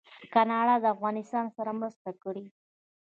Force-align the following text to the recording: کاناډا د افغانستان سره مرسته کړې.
کاناډا 0.33 0.75
د 0.83 0.85
افغانستان 0.95 1.45
سره 1.55 1.71
مرسته 1.81 2.09
کړې. 2.23 2.45